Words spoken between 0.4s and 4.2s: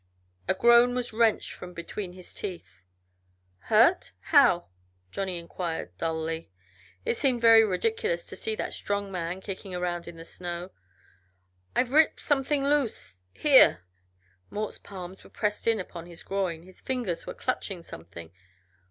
A groan was wrenched from between his teeth. "Hurt?